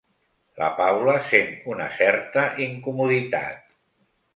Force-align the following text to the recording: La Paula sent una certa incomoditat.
La 0.61 0.69
Paula 0.79 1.13
sent 1.33 1.53
una 1.75 1.91
certa 2.01 2.49
incomoditat. 2.69 3.67